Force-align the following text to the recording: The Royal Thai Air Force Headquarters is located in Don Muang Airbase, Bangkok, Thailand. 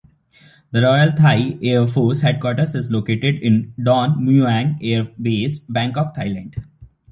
The 0.71 0.81
Royal 0.81 1.11
Thai 1.11 1.59
Air 1.61 1.85
Force 1.85 2.21
Headquarters 2.21 2.73
is 2.73 2.89
located 2.89 3.35
in 3.35 3.75
Don 3.83 4.17
Muang 4.25 4.81
Airbase, 4.81 5.59
Bangkok, 5.69 6.15
Thailand. 6.15 6.55